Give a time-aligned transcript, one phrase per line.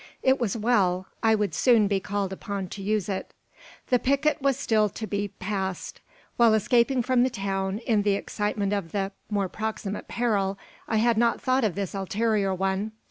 [0.23, 1.05] It was well.
[1.21, 3.35] I would soon be called upon to use it.
[3.89, 6.01] The picket was still to be passed.
[6.37, 11.19] While escaping from the town, in the excitement of the more proximate peril I had
[11.19, 12.93] not thought of this ulterior one.